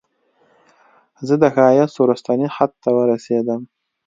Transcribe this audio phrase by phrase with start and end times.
[1.27, 3.61] زه د ښایست وروستني حد ته ورسیدم